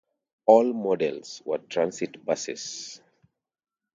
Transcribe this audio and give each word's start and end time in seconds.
All 0.47 0.73
models 0.73 1.43
were 1.45 1.59
transit 1.59 2.25
buses. 2.25 3.01